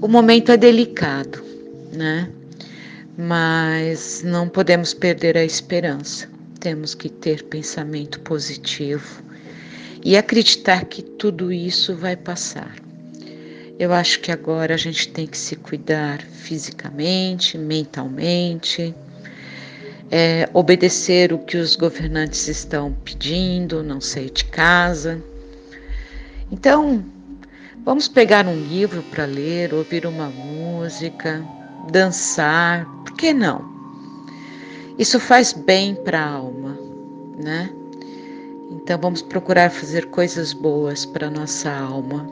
[0.00, 1.42] O momento é delicado,
[1.92, 2.30] né?
[3.16, 6.28] Mas não podemos perder a esperança.
[6.60, 9.22] Temos que ter pensamento positivo
[10.04, 12.74] e acreditar que tudo isso vai passar.
[13.78, 18.94] Eu acho que agora a gente tem que se cuidar fisicamente, mentalmente,
[20.16, 25.20] é, obedecer o que os governantes estão pedindo, não sair de casa.
[26.52, 27.04] Então,
[27.84, 31.44] vamos pegar um livro para ler, ouvir uma música,
[31.90, 33.68] dançar, por que não?
[34.96, 36.78] Isso faz bem para a alma,
[37.36, 37.70] né?
[38.70, 42.24] Então vamos procurar fazer coisas boas para nossa alma